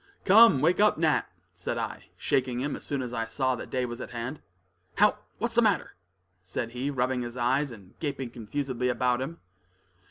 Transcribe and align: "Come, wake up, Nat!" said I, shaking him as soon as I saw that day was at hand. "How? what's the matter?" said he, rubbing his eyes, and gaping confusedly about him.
"Come, 0.25 0.61
wake 0.61 0.79
up, 0.79 0.97
Nat!" 0.97 1.27
said 1.53 1.77
I, 1.77 2.05
shaking 2.17 2.59
him 2.59 2.75
as 2.75 2.83
soon 2.83 3.03
as 3.03 3.13
I 3.13 3.25
saw 3.25 3.53
that 3.53 3.69
day 3.69 3.85
was 3.85 4.01
at 4.01 4.09
hand. 4.09 4.41
"How? 4.97 5.19
what's 5.37 5.53
the 5.53 5.61
matter?" 5.61 5.93
said 6.41 6.71
he, 6.71 6.89
rubbing 6.89 7.21
his 7.21 7.37
eyes, 7.37 7.71
and 7.71 7.93
gaping 7.99 8.31
confusedly 8.31 8.87
about 8.89 9.21
him. 9.21 9.41